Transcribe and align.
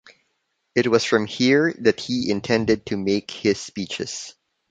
It 0.73 0.87
was 0.87 1.03
from 1.03 1.27
here 1.27 1.75
that 1.81 1.99
he 1.99 2.31
intended 2.31 2.87
to 2.87 2.97
make 2.97 3.29
his 3.29 3.61
speeches. 3.61 4.33